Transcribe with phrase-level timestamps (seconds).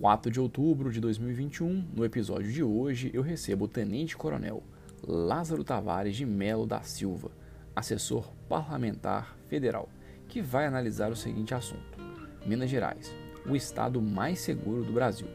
[0.00, 1.88] 4 de outubro de 2021.
[1.94, 4.62] No episódio de hoje, eu recebo o Tenente Coronel
[5.06, 7.30] Lázaro Tavares de Melo da Silva,
[7.74, 9.88] assessor parlamentar federal,
[10.28, 11.98] que vai analisar o seguinte assunto:
[12.44, 13.12] Minas Gerais,
[13.48, 15.28] o estado mais seguro do Brasil.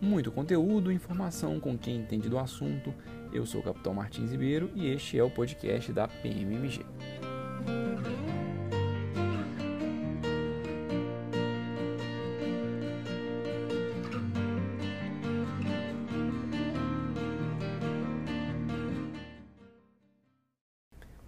[0.00, 2.94] Muito conteúdo e informação com quem entende do assunto.
[3.32, 6.84] Eu sou o Capitão Martins Ribeiro e este é o podcast da PMMG.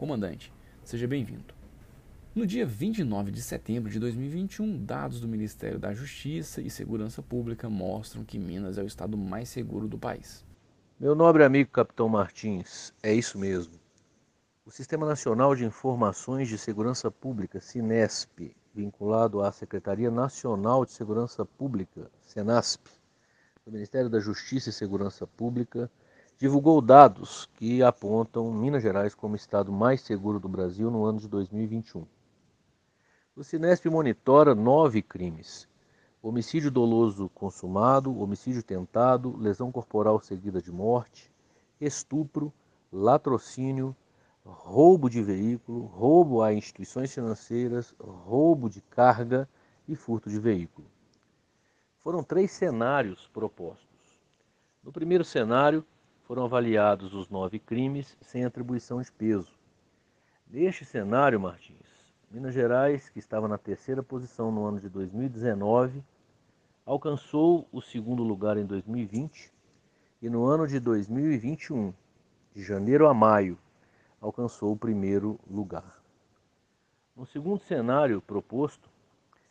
[0.02, 0.52] Comandante,
[0.83, 1.55] seja bem-vindo.
[2.34, 7.70] No dia 29 de setembro de 2021, dados do Ministério da Justiça e Segurança Pública
[7.70, 10.45] mostram que Minas é o estado mais seguro do país.
[10.98, 13.74] Meu nobre amigo Capitão Martins, é isso mesmo.
[14.66, 21.45] O Sistema Nacional de Informações de Segurança Pública, SINESP, vinculado à Secretaria Nacional de Segurança
[21.45, 22.91] Pública, SENASP,
[23.65, 25.88] do Ministério da Justiça e Segurança Pública,
[26.43, 31.21] divulgou dados que apontam Minas Gerais como o estado mais seguro do Brasil no ano
[31.21, 32.04] de 2021.
[33.37, 35.68] O Sinesp monitora nove crimes:
[36.21, 41.30] homicídio doloso consumado, homicídio tentado, lesão corporal seguida de morte,
[41.80, 42.52] estupro,
[42.93, 43.95] latrocínio,
[44.45, 49.49] roubo de veículo, roubo a instituições financeiras, roubo de carga
[49.87, 50.88] e furto de veículo.
[52.01, 53.87] Foram três cenários propostos.
[54.82, 55.87] No primeiro cenário,
[56.33, 59.52] foram avaliados os nove crimes sem atribuição de peso.
[60.49, 61.77] Neste cenário, Martins,
[62.30, 66.03] Minas Gerais, que estava na terceira posição no ano de 2019,
[66.87, 69.53] alcançou o segundo lugar em 2020
[70.22, 71.93] e no ano de 2021,
[72.55, 73.59] de janeiro a maio,
[74.19, 76.00] alcançou o primeiro lugar.
[77.15, 78.89] No segundo cenário proposto,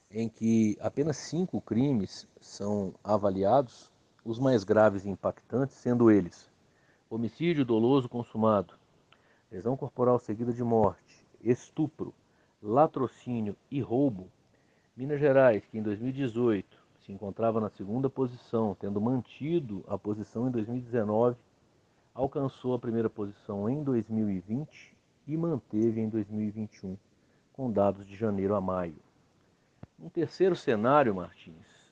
[0.10, 3.92] em que apenas cinco crimes são avaliados,
[4.26, 6.51] os mais graves e impactantes sendo eles
[7.14, 8.74] homicídio doloso consumado,
[9.52, 12.14] lesão corporal seguida de morte, estupro,
[12.64, 14.30] latrocínio e roubo,
[14.96, 16.66] Minas Gerais, que em 2018
[17.02, 21.36] se encontrava na segunda posição, tendo mantido a posição em 2019,
[22.16, 24.96] alcançou a primeira posição em 2020
[25.28, 26.96] e manteve em 2021,
[27.52, 28.96] com dados de janeiro a maio.
[30.00, 31.92] No terceiro cenário, Martins,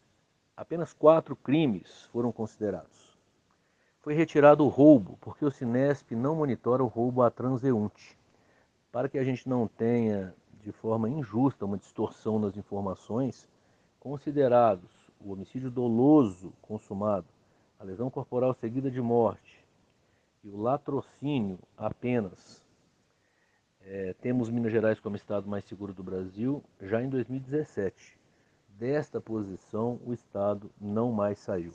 [0.56, 3.09] apenas quatro crimes foram considerados
[4.02, 8.18] foi retirado o roubo, porque o Sinesp não monitora o roubo a transeunte.
[8.92, 10.34] Para que a gente não tenha
[10.64, 13.48] de forma injusta uma distorção nas informações,
[14.00, 14.90] considerados
[15.20, 17.28] o homicídio doloso consumado,
[17.80, 19.66] a lesão corporal seguida de morte
[20.44, 22.64] e o latrocínio apenas,
[23.82, 28.18] é, temos Minas Gerais como estado mais seguro do Brasil já em 2017.
[28.78, 31.74] Desta posição, o estado não mais saiu.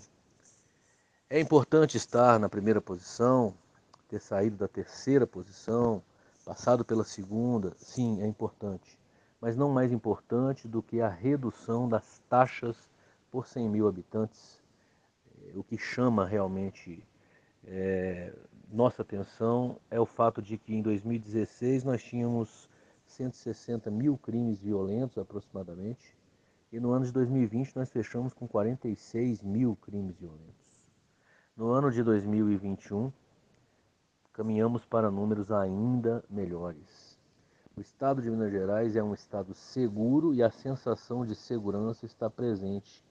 [1.30, 3.54] É importante estar na primeira posição,
[4.08, 6.02] ter saído da terceira posição,
[6.44, 8.98] passado pela segunda, sim, é importante.
[9.40, 12.76] Mas não mais importante do que a redução das taxas
[13.30, 14.62] por 100 mil habitantes,
[15.42, 17.02] é, o que chama realmente
[17.66, 18.30] é,
[18.70, 22.68] nossa atenção é o fato de que em 2016 nós tínhamos
[23.06, 26.14] 160 mil crimes violentos aproximadamente,
[26.70, 30.63] e no ano de 2020 nós fechamos com 46 mil crimes violentos.
[31.56, 33.12] No ano de 2021,
[34.32, 37.16] caminhamos para números ainda melhores.
[37.76, 42.28] O estado de Minas Gerais é um estado seguro e a sensação de segurança está
[42.28, 43.04] presente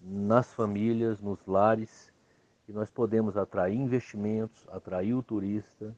[0.00, 2.12] nas famílias, nos lares,
[2.68, 5.92] e nós podemos atrair investimentos, atrair o turista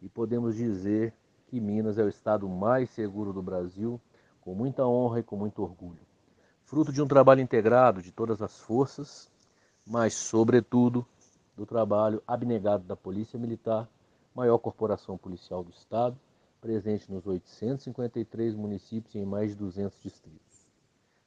[0.00, 1.12] e podemos dizer
[1.48, 4.00] que Minas é o estado mais seguro do Brasil,
[4.40, 6.06] com muita honra e com muito orgulho.
[6.62, 9.28] Fruto de um trabalho integrado de todas as forças,
[9.84, 11.04] mas, sobretudo,
[11.56, 13.88] do trabalho abnegado da Polícia Militar,
[14.34, 16.18] maior corporação policial do Estado,
[16.60, 20.68] presente nos 853 municípios e em mais de 200 distritos.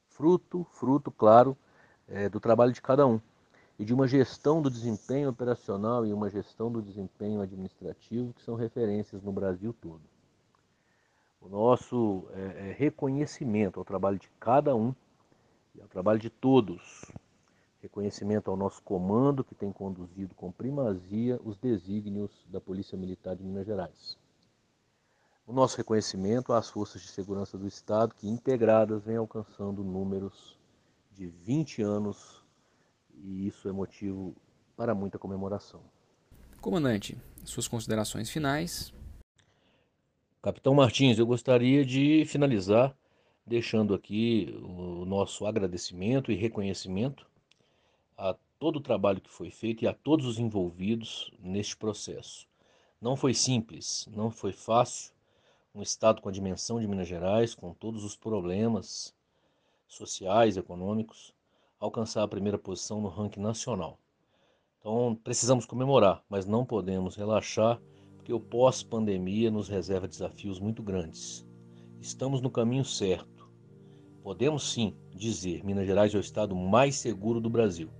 [0.08, 1.56] Fruto, fruto, claro,
[2.08, 3.20] é, do trabalho de cada um
[3.78, 8.54] e de uma gestão do desempenho operacional e uma gestão do desempenho administrativo que são
[8.54, 10.00] referências no Brasil todo.
[11.40, 14.94] O nosso é, é, reconhecimento ao trabalho de cada um
[15.74, 17.04] e ao trabalho de todos
[17.82, 23.44] Reconhecimento ao nosso comando, que tem conduzido com primazia os desígnios da Polícia Militar de
[23.44, 24.16] Minas Gerais.
[25.46, 30.58] O nosso reconhecimento às forças de segurança do Estado, que integradas vêm alcançando números
[31.12, 32.42] de 20 anos,
[33.14, 34.34] e isso é motivo
[34.76, 35.80] para muita comemoração.
[36.60, 38.92] Comandante, suas considerações finais.
[40.42, 42.96] Capitão Martins, eu gostaria de finalizar
[43.46, 47.24] deixando aqui o nosso agradecimento e reconhecimento
[48.16, 52.46] a todo o trabalho que foi feito e a todos os envolvidos neste processo.
[53.00, 55.12] Não foi simples, não foi fácil.
[55.74, 59.14] Um estado com a dimensão de Minas Gerais, com todos os problemas
[59.86, 61.34] sociais, econômicos,
[61.78, 63.98] alcançar a primeira posição no ranking nacional.
[64.78, 67.80] Então precisamos comemorar, mas não podemos relaxar,
[68.16, 71.46] porque o pós-pandemia nos reserva desafios muito grandes.
[72.00, 73.50] Estamos no caminho certo.
[74.22, 77.90] Podemos sim dizer: Minas Gerais é o estado mais seguro do Brasil.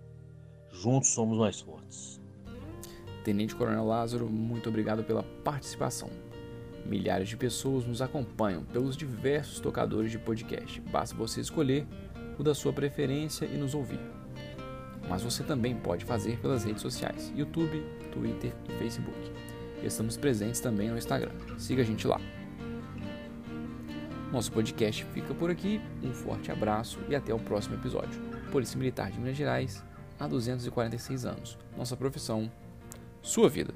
[0.81, 2.21] Juntos somos mais fortes.
[3.25, 6.11] Tenente Coronel Lázaro, muito obrigado pela participação.
[6.85, 10.81] Milhares de pessoas nos acompanham pelos diversos tocadores de podcast.
[10.83, 11.87] Basta você escolher
[12.39, 13.99] o da sua preferência e nos ouvir.
[15.09, 17.83] Mas você também pode fazer pelas redes sociais: YouTube,
[18.13, 19.33] Twitter e Facebook.
[19.83, 21.33] Estamos presentes também no Instagram.
[21.59, 22.21] Siga a gente lá.
[24.31, 25.81] Nosso podcast fica por aqui.
[26.03, 28.21] Um forte abraço e até o próximo episódio.
[28.53, 29.83] Polícia Militar de Minas Gerais
[30.19, 31.59] há 246 anos.
[31.77, 32.51] Nossa profissão,
[33.23, 33.75] sua vida.